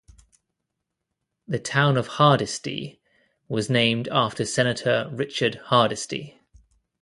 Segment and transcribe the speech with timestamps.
[1.47, 2.97] The Town of Hardisty
[3.47, 6.39] was named after Senator Richard Hardisty.